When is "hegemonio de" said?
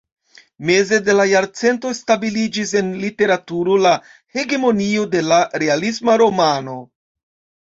4.39-5.23